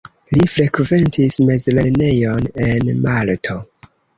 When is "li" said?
0.35-0.45